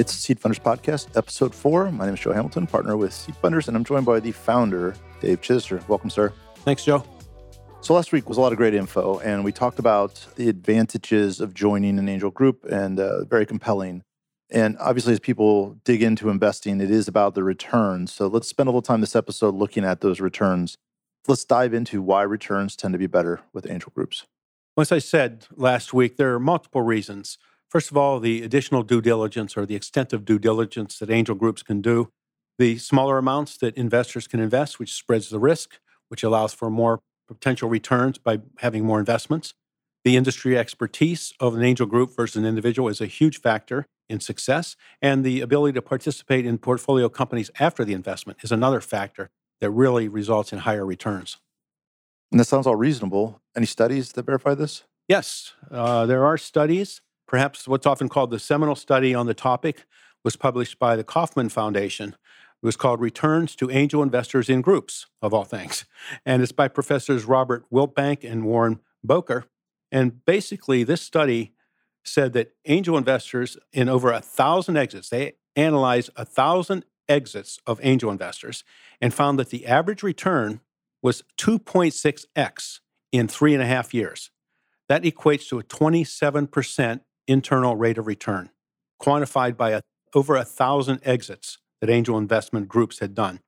[0.00, 1.92] It's SeedFunders Podcast, episode four.
[1.92, 5.42] My name is Joe Hamilton, partner with SeedFunders, and I'm joined by the founder, Dave
[5.42, 5.86] Chitester.
[5.88, 6.32] Welcome, sir.
[6.60, 7.04] Thanks, Joe.
[7.82, 11.38] So last week was a lot of great info, and we talked about the advantages
[11.38, 14.02] of joining an angel group, and uh, very compelling.
[14.48, 18.10] And obviously, as people dig into investing, it is about the returns.
[18.10, 20.78] So let's spend a little time this episode looking at those returns.
[21.28, 24.24] Let's dive into why returns tend to be better with angel groups.
[24.78, 27.36] As I said last week, there are multiple reasons.
[27.70, 31.36] First of all, the additional due diligence or the extent of due diligence that angel
[31.36, 32.10] groups can do,
[32.58, 36.98] the smaller amounts that investors can invest, which spreads the risk, which allows for more
[37.28, 39.54] potential returns by having more investments.
[40.04, 44.18] The industry expertise of an angel group versus an individual is a huge factor in
[44.18, 49.30] success, and the ability to participate in portfolio companies after the investment is another factor
[49.60, 51.36] that really results in higher returns.
[52.32, 53.40] And that sounds all reasonable.
[53.56, 54.82] Any studies that verify this?
[55.06, 57.00] Yes, uh, there are studies.
[57.30, 59.84] Perhaps what's often called the seminal study on the topic
[60.24, 62.16] was published by the Kauffman Foundation.
[62.60, 65.84] It was called Returns to Angel Investors in Groups, of all things.
[66.26, 69.44] And it's by Professors Robert Wiltbank and Warren Boeker.
[69.92, 71.52] And basically, this study
[72.02, 77.78] said that angel investors in over a thousand exits, they analyzed a thousand exits of
[77.84, 78.64] angel investors
[79.00, 80.62] and found that the average return
[81.00, 82.80] was 2.6x
[83.12, 84.32] in three and a half years.
[84.88, 88.50] That equates to a 27% internal rate of return,
[89.00, 89.82] quantified by a,
[90.14, 93.40] over a thousand exits that angel investment groups had done.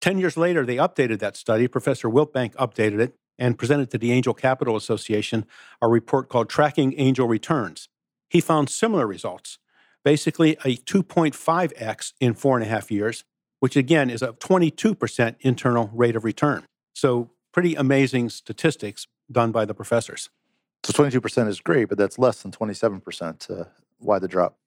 [0.00, 1.66] Ten years later, they updated that study.
[1.66, 5.46] Professor Wiltbank updated it and presented to the Angel Capital Association
[5.80, 7.88] a report called Tracking Angel Returns.
[8.28, 9.58] He found similar results,
[10.04, 13.24] basically a 2.5x in four and a half years,
[13.60, 16.64] which again is a 22% internal rate of return.
[16.94, 20.28] So, pretty amazing statistics done by the professors.
[20.84, 23.50] So 22% is great, but that's less than 27%.
[23.50, 23.64] Uh,
[23.98, 24.58] why the drop?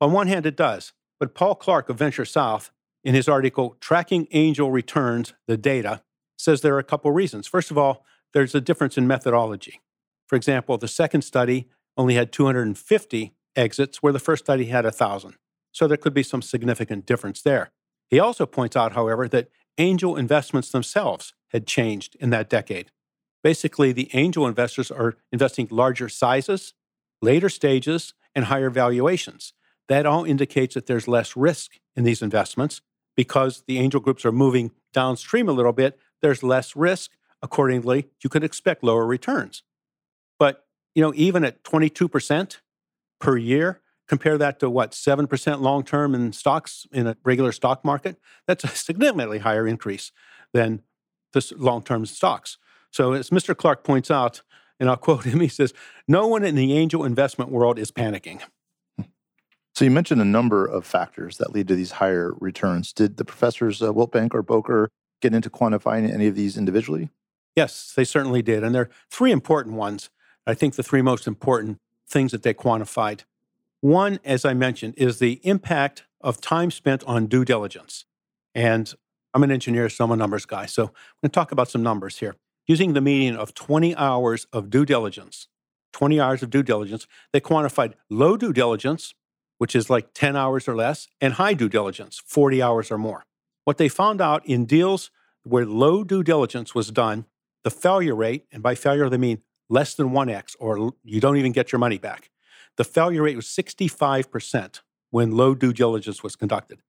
[0.00, 0.92] On one hand, it does.
[1.18, 2.70] But Paul Clark of Venture South,
[3.02, 6.02] in his article, Tracking Angel Returns the Data,
[6.36, 7.46] says there are a couple reasons.
[7.46, 9.80] First of all, there's a difference in methodology.
[10.26, 15.34] For example, the second study only had 250 exits, where the first study had 1,000.
[15.72, 17.72] So there could be some significant difference there.
[18.08, 22.90] He also points out, however, that angel investments themselves had changed in that decade.
[23.42, 26.74] Basically, the angel investors are investing larger sizes,
[27.22, 29.52] later stages, and higher valuations.
[29.88, 32.82] That all indicates that there's less risk in these investments
[33.16, 35.98] because the angel groups are moving downstream a little bit.
[36.22, 37.12] There's less risk.
[37.42, 39.62] Accordingly, you could expect lower returns.
[40.38, 42.58] But, you know, even at 22%
[43.20, 47.84] per year, compare that to what, 7% long term in stocks in a regular stock
[47.84, 48.16] market,
[48.46, 50.10] that's a significantly higher increase
[50.52, 50.82] than
[51.32, 52.58] the long term stocks.
[52.90, 53.56] So, as Mr.
[53.56, 54.42] Clark points out,
[54.80, 55.72] and I'll quote him, he says,
[56.06, 58.42] No one in the angel investment world is panicking.
[59.74, 62.92] So, you mentioned a number of factors that lead to these higher returns.
[62.92, 64.88] Did the professors uh, Wiltbank or Boeker
[65.20, 67.10] get into quantifying any of these individually?
[67.56, 68.62] Yes, they certainly did.
[68.62, 70.10] And there are three important ones.
[70.46, 71.78] I think the three most important
[72.08, 73.24] things that they quantified.
[73.80, 78.04] One, as I mentioned, is the impact of time spent on due diligence.
[78.54, 78.92] And
[79.34, 80.66] I'm an engineer, so I'm a numbers guy.
[80.66, 80.94] So I'm going
[81.24, 82.36] to talk about some numbers here
[82.68, 85.48] using the median of 20 hours of due diligence,
[85.94, 89.14] 20 hours of due diligence, they quantified low due diligence,
[89.56, 93.24] which is like 10 hours or less, and high due diligence, 40 hours or more.
[93.64, 95.10] What they found out in deals
[95.42, 97.24] where low due diligence was done,
[97.64, 101.52] the failure rate, and by failure they mean less than 1x, or you don't even
[101.52, 102.30] get your money back.
[102.76, 104.80] The failure rate was 65%
[105.10, 106.80] when low due diligence was conducted.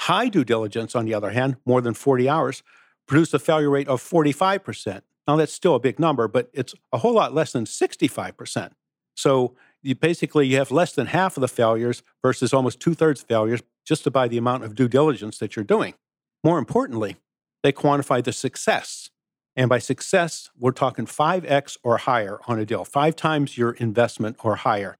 [0.00, 2.62] High due diligence, on the other hand, more than 40 hours,
[3.06, 5.02] produced a failure rate of 45%.
[5.26, 8.72] Now, that's still a big number, but it's a whole lot less than 65%.
[9.16, 13.22] So you basically you have less than half of the failures versus almost two thirds
[13.22, 15.94] failures just by the amount of due diligence that you're doing.
[16.42, 17.16] More importantly,
[17.62, 19.10] they quantify the success.
[19.56, 24.36] And by success, we're talking 5x or higher on a deal, five times your investment
[24.42, 24.96] or higher.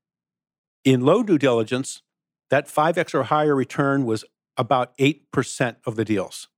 [0.84, 2.02] In low due diligence,
[2.50, 4.24] that 5x or higher return was
[4.56, 6.48] about 8% of the deals.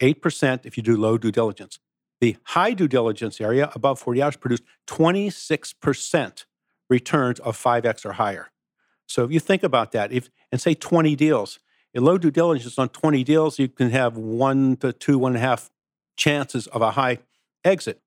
[0.00, 1.78] 8% if you do low due diligence.
[2.22, 6.44] The high due diligence area, above 40 hours, produced 26%
[6.88, 8.52] returns of 5x or higher.
[9.08, 11.58] So if you think about that, if and say 20 deals,
[11.92, 15.44] in low due diligence on 20 deals, you can have one to two, one and
[15.44, 15.72] a half
[16.16, 17.18] chances of a high
[17.64, 18.00] exit.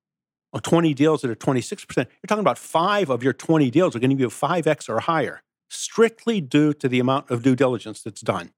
[0.54, 4.00] On 20 deals that are 26%, you're talking about five of your 20 deals are
[4.00, 8.02] going to give you 5x or higher, strictly due to the amount of due diligence
[8.02, 8.52] that's done.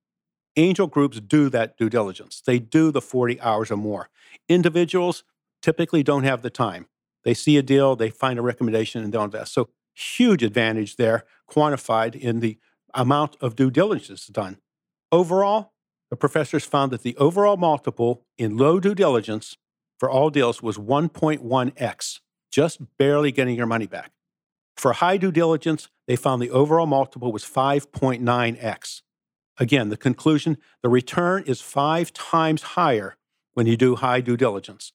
[0.55, 2.43] Angel groups do that due diligence.
[2.45, 4.09] They do the 40 hours or more.
[4.47, 5.23] Individuals,
[5.67, 6.87] typically don't have the time.
[7.25, 9.53] They see a deal, they find a recommendation, and they'll invest.
[9.53, 12.57] So, huge advantage there, quantified in the
[12.93, 14.59] amount of due diligence done.
[15.11, 15.73] Overall,
[16.09, 19.57] the professors found that the overall multiple in low due diligence
[19.99, 22.19] for all deals was 1.1x,
[22.49, 24.11] just barely getting your money back.
[24.77, 29.01] For high due diligence, they found the overall multiple was 5.9x.
[29.57, 33.17] Again, the conclusion the return is five times higher
[33.53, 34.93] when you do high due diligence.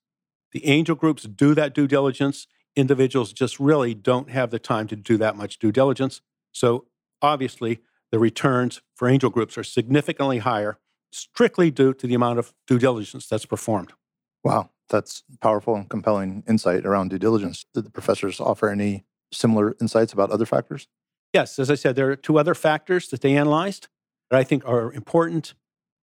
[0.52, 2.46] The angel groups do that due diligence.
[2.76, 6.20] Individuals just really don't have the time to do that much due diligence.
[6.52, 6.87] So,
[7.20, 10.78] obviously, the returns for angel groups are significantly higher,
[11.10, 13.93] strictly due to the amount of due diligence that's performed.
[14.44, 17.64] Wow, that's powerful and compelling insight around due diligence.
[17.75, 20.88] Did the professors offer any similar insights about other factors?
[21.32, 23.88] Yes, as I said, there are two other factors that they analyzed
[24.31, 25.55] that I think are important.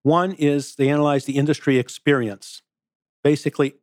[0.01, 2.63] One is they analyzed the industry experience.
[3.23, 3.75] Basically,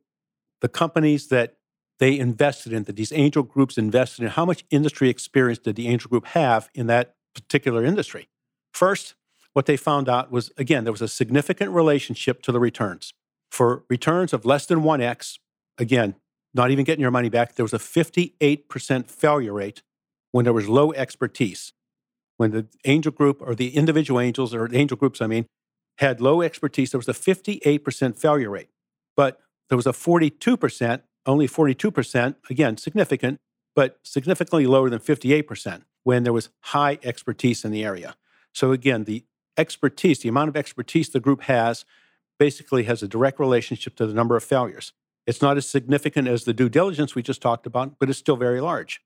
[0.61, 1.57] the companies that
[1.99, 5.87] they invested in, that these angel groups invested in, how much industry experience did the
[5.87, 8.27] angel group have in that particular industry?
[8.73, 9.15] First,
[9.53, 13.13] what they found out was again, there was a significant relationship to the returns.
[13.51, 15.39] For returns of less than 1x,
[15.77, 16.15] again,
[16.53, 19.81] not even getting your money back, there was a 58% failure rate
[20.31, 21.73] when there was low expertise.
[22.37, 25.47] When the angel group or the individual angels, or the angel groups, I mean,
[25.97, 28.69] had low expertise, there was a 58% failure rate.
[29.15, 33.39] But there was a 42%, only 42%, again, significant,
[33.75, 38.15] but significantly lower than 58% when there was high expertise in the area.
[38.53, 39.25] So again, the
[39.57, 41.85] expertise, the amount of expertise the group has,
[42.39, 44.93] basically has a direct relationship to the number of failures.
[45.25, 48.37] It's not as significant as the due diligence we just talked about, but it's still
[48.37, 49.01] very large.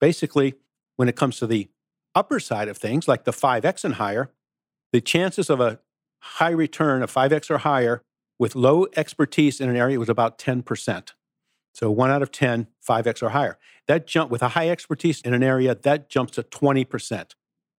[0.00, 0.54] Basically,
[0.96, 1.68] when it comes to the
[2.14, 4.30] upper side of things, like the 5x and higher,
[4.92, 5.78] the chances of a
[6.18, 8.02] high return of 5x or higher
[8.38, 11.12] with low expertise in an area it was about 10%.
[11.72, 13.58] So one out of 10, 5x or higher.
[13.86, 17.32] That jump with a high expertise in an area, that jumps to 20%.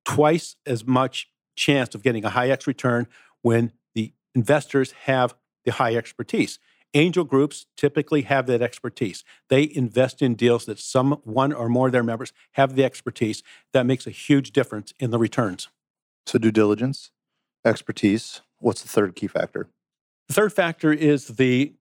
[0.06, 3.07] Twice as much chance of getting a high X return
[3.42, 6.60] when the investors have the high expertise.
[6.94, 9.24] Angel groups typically have that expertise.
[9.50, 13.44] They invest in deals that some one or more of their members have the expertise.
[13.74, 15.68] That makes a huge difference in the returns.
[16.25, 17.12] So, due diligence,
[17.65, 18.42] expertise.
[18.60, 19.69] What's the third key factor?
[20.27, 21.74] The third factor is the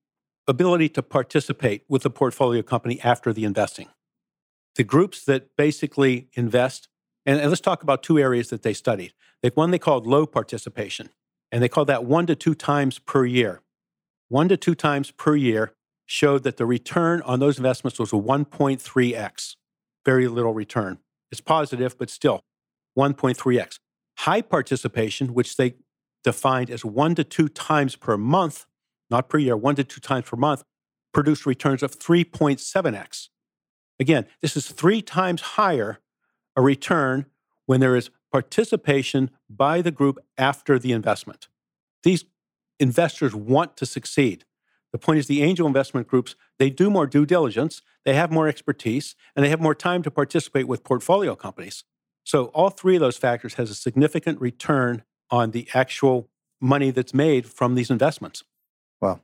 [0.46, 3.88] ability to participate with the portfolio company after the investing.
[4.76, 6.88] The groups that basically invest,
[7.24, 9.12] and, let's talk about two areas that they studied.
[9.42, 11.10] They, one they called low participation,
[11.50, 13.62] and they called that one to two times per year
[14.28, 15.72] one to two times per year
[16.04, 19.56] showed that the return on those investments was a 1.3x.
[20.04, 20.98] Very little return.
[21.30, 22.42] It's positive, but still
[22.98, 23.78] 1.3x.
[24.18, 25.74] High participation, which they
[26.26, 28.66] defined as one to two times per month,
[29.08, 30.64] not per year, one to two times per month,
[31.14, 33.28] produced returns of 3.7x.
[34.00, 36.00] Again, this is three times higher
[36.56, 37.26] a return
[37.66, 41.46] when there is participation by the group after the investment.
[42.02, 42.24] These
[42.80, 44.44] investors want to succeed.
[44.90, 48.48] The point is, the angel investment groups, they do more due diligence, they have more
[48.48, 51.84] expertise, and they have more time to participate with portfolio companies.
[52.24, 56.28] So, all three of those factors has a significant return on the actual
[56.60, 58.44] money that's made from these investments.
[59.00, 59.20] Wow.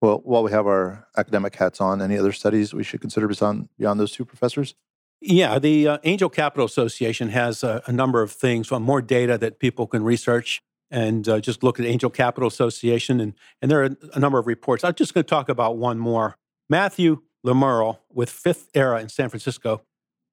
[0.00, 3.68] Well, while we have our academic hats on, any other studies we should consider beyond,
[3.78, 4.74] beyond those two professors?
[5.20, 9.36] Yeah, the uh, Angel Capital Association has a, a number of things, well, more data
[9.38, 13.82] that people can research and uh, just look at Angel Capital Association, and, and there
[13.82, 14.84] are a number of reports.
[14.84, 16.36] I'm just going to talk about one more.
[16.68, 19.82] Matthew Le Merle with Fifth Era in San Francisco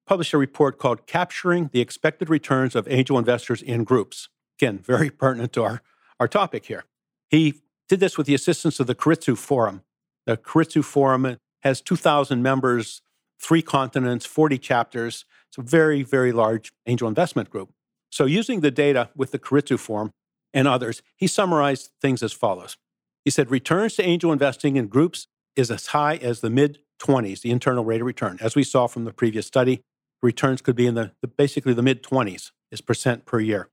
[0.06, 4.28] published a report called Capturing the Expected Returns of Angel Investors in Groups.
[4.58, 5.82] Again, very pertinent to our,
[6.18, 6.84] our topic here.
[7.28, 7.54] He
[7.88, 9.82] did this with the assistance of the Keiretsu Forum.
[10.24, 13.02] The Keiretsu Forum has 2,000 members,
[13.40, 15.24] three continents, 40 chapters.
[15.48, 17.72] It's a very, very large angel investment group.
[18.10, 20.12] So, using the data with the Keiretsu Forum,
[20.56, 22.78] and others, he summarized things as follows.
[23.24, 27.42] He said returns to angel investing in groups is as high as the mid 20s,
[27.42, 28.38] the internal rate of return.
[28.40, 29.82] As we saw from the previous study,
[30.22, 33.68] returns could be in the, the basically the mid 20s is percent per year.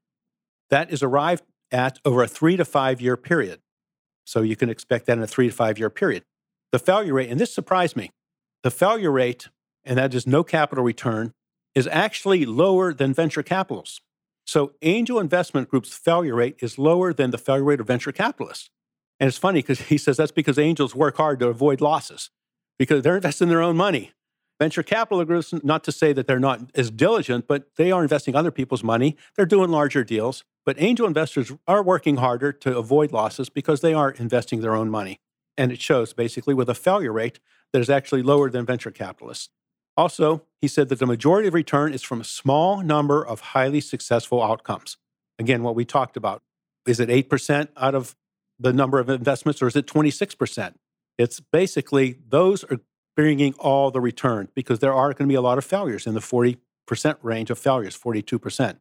[0.73, 3.59] That is arrived at over a three to five year period.
[4.25, 6.23] So you can expect that in a three to five year period.
[6.71, 8.09] The failure rate, and this surprised me,
[8.63, 9.49] the failure rate,
[9.83, 11.31] and that is no capital return,
[11.75, 14.01] is actually lower than venture capitalists.
[14.47, 18.71] So angel investment group's failure rate is lower than the failure rate of venture capitalists.
[19.19, 22.31] And it's funny because he says that's because angels work hard to avoid losses
[22.79, 24.13] because they're investing their own money.
[24.59, 28.35] Venture capital groups, not to say that they're not as diligent, but they are investing
[28.35, 29.15] other people's money.
[29.35, 30.43] They're doing larger deals.
[30.65, 34.89] But angel investors are working harder to avoid losses because they are investing their own
[34.89, 35.19] money.
[35.57, 37.39] And it shows basically with a failure rate
[37.73, 39.49] that is actually lower than venture capitalists.
[39.95, 43.81] Also, he said that the majority of return is from a small number of highly
[43.81, 44.97] successful outcomes.
[45.37, 46.41] Again, what we talked about.
[46.87, 48.15] Is it 8% out of
[48.59, 50.73] the number of investments or is it 26%?
[51.17, 52.79] It's basically those are
[53.15, 56.13] bringing all the return because there are going to be a lot of failures in
[56.13, 56.57] the 40%
[57.21, 58.77] range of failures, 42%.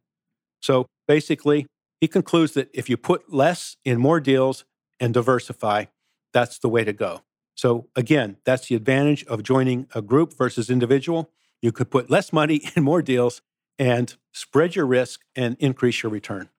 [0.61, 1.67] So basically,
[2.03, 4.65] he concludes that if you put less in more deals
[4.99, 5.85] and diversify,
[6.33, 7.21] that's the way to go.
[7.55, 11.31] So again, that's the advantage of joining a group versus individual.
[11.61, 13.41] You could put less money in more deals
[13.79, 16.49] and spread your risk and increase your return.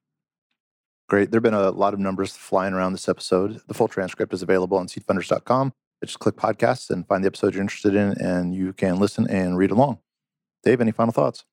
[1.10, 1.30] Great.
[1.30, 3.60] There have been a lot of numbers flying around this episode.
[3.68, 5.74] The full transcript is available on seedfunders.com.
[6.02, 9.58] Just click podcasts and find the episode you're interested in, and you can listen and
[9.58, 9.98] read along.
[10.62, 11.44] Dave, any final thoughts?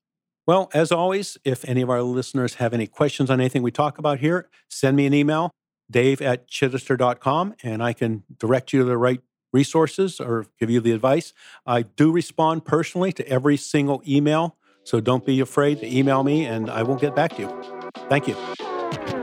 [0.48, 3.98] Well, as always, if any of our listeners have any questions on anything we talk
[3.98, 5.52] about here, send me an email,
[5.90, 9.22] dave at chitester.com, and I can direct you to the right
[9.54, 11.34] resources or give you the advice.
[11.66, 16.46] I do respond personally to every single email, so don't be afraid to email me
[16.46, 17.92] and I will get back to you.
[18.10, 19.21] Thank you.